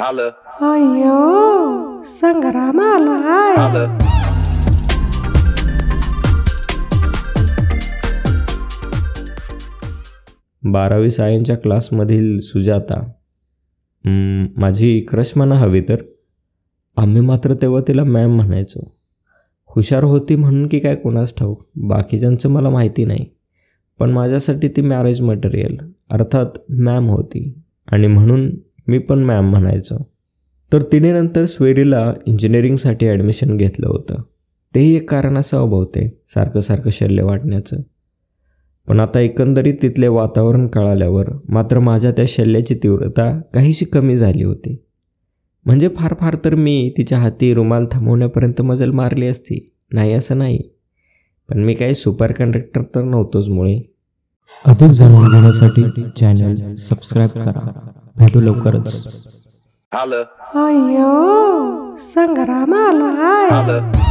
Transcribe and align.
आलं 0.00 0.30
अय्यो 0.60 2.02
संग्राम 2.06 2.80
आलं 2.80 3.98
बारावी 10.62 11.10
सायन्सच्या 11.10 11.56
क्लासमधील 11.56 12.38
सुजाता. 12.38 13.00
हम्म, 14.04 14.60
माझी 14.60 15.00
क्रश 15.00 15.32
म्हणा 15.36 15.54
हवी 15.54 15.80
तर. 15.80 15.96
आम्ही 16.96 17.20
मात्र 17.20 17.54
तेव्हा 17.54 17.80
तिला 17.88 18.04
मॅम 18.04 18.36
म्हणायचो. 18.36 18.96
हुशार 19.66 20.04
होती 20.04 20.36
म्हणून 20.36 20.68
की 20.68 20.78
काय 20.78 20.94
कोणास 20.94 21.34
ठाऊक 21.36 21.66
बाकीच्यांचं 21.76 22.48
मला 22.50 22.70
माहिती 22.70 23.04
नाही. 23.04 23.26
पण 23.98 24.10
माझ्यासाठी 24.10 24.68
ती 24.68 24.80
मॅरेज 24.80 25.20
मटेरियल 25.22 25.76
अर्थात 26.10 26.46
मॅम 26.68 27.10
होती. 27.10 27.58
आणि 27.92 28.06
म्हणून 28.06 28.50
मी 28.88 28.98
पण 28.98 29.18
मॅम 29.18 29.50
म्हणायचो. 29.50 30.10
तर 30.72 30.82
तिने 30.82 31.12
नंतर 31.12 31.44
स्वेरीला 31.44 32.14
इंजिनिअरिंगसाठी 32.26 33.08
ॲडमिशन 33.08 33.56
घेतलं 33.56 33.88
होतं. 33.88 34.14
तेही 34.74 34.96
एक 34.96 35.10
कारण 35.10 35.38
असावं 35.38 35.70
बहुतेक 35.70 36.20
सारखं 36.28 36.60
सारखं 36.60 36.90
शल्य 36.90 37.22
वाटण्याचं. 37.22 37.76
पण 38.88 39.00
आता 39.00 39.20
एकंदरीत 39.20 39.74
तिथले 39.82 40.08
वातावरण 40.08 40.66
कळाल्यावर 40.66 41.24
मात्र 41.48 41.78
माझ्या 41.78 42.12
त्या 42.12 42.24
शल्याची 42.28 42.74
तीव्रता 42.74 43.40
काहीशी 43.54 43.84
कमी 43.84 44.16
झाली 44.16 44.42
होती. 44.42 44.84
म्हणजे 45.66 45.88
फार 45.88 46.14
फार 46.20 46.36
तर 46.44 46.54
मी 46.54 46.94
तिच्या 46.98 47.18
हाती 47.18 47.54
रुमाल 47.54 47.86
थांबवण्यापर्यंत 47.92 48.62
मजल 48.62 48.90
मारली 48.90 49.26
असती 49.26 49.72
नाही 49.92 50.12
असं 50.12 50.38
नाही. 50.38 50.58
पण 51.48 51.64
मी 51.64 51.74
काही 51.74 51.94
सुपर 51.94 52.32
कंडक्टर 52.32 52.82
तर 52.82 53.02
नव्हतोच 53.02 53.48
मुळे. 53.48 53.94
अधिक 54.64 54.90
जाणून 54.90 55.32
घेण्यासाठी 55.32 56.02
चॅनल 56.16 56.74
सबस्क्राईब 56.74 57.28
करा. 57.28 57.90
भेटू 58.18 58.40
लवकरच. 58.40 58.88
आलं 59.92 60.22
अय्यो 60.64 61.12
संग्राम 62.08 62.74
आलं 62.74 64.07